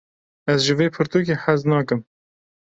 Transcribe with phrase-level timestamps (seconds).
[0.51, 2.01] Ez ji vê pirtûkê hez nakim.